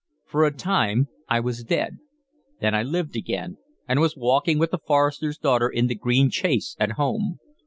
For 0.25 0.45
a 0.45 0.51
time 0.51 1.09
I 1.29 1.39
was 1.41 1.63
dead; 1.63 1.99
then 2.59 2.73
I 2.73 2.81
lived 2.81 3.15
again, 3.15 3.57
and 3.87 3.99
was 3.99 4.17
walking 4.17 4.57
with 4.57 4.71
the 4.71 4.79
forester's 4.79 5.37
daughter 5.37 5.69
in 5.69 5.85
the 5.85 5.93
green 5.93 6.31
chase 6.31 6.75
at 6.79 6.93
home. 6.93 7.37